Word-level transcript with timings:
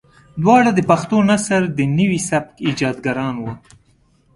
دواړه 0.41 0.69
د 0.75 0.79
پښتو 0.89 1.17
نثر 1.29 1.61
د 1.77 1.79
نوي 1.99 2.19
سبک 2.29 2.53
ايجادګران 2.67 3.35
وو. 3.39 3.53